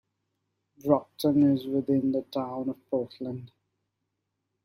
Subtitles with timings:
[0.79, 3.51] Brocton is within the town of Portland.